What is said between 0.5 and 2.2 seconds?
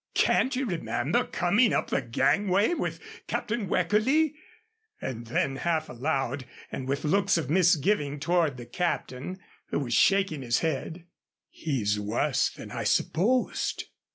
you remember coming up the